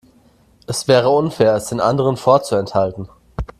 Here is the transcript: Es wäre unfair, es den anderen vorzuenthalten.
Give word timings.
Es 0.65 0.87
wäre 0.87 1.09
unfair, 1.11 1.53
es 1.57 1.67
den 1.67 1.79
anderen 1.79 2.17
vorzuenthalten. 2.17 3.07